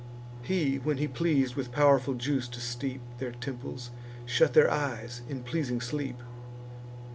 [0.41, 3.91] He, when he pleas'd with powerful juice to steep Their temples,
[4.25, 6.23] shut their eyes in pleasing sleep.